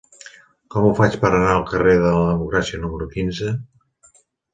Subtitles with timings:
[0.75, 3.53] Com ho faig per anar al carrer de la Democràcia número quinze?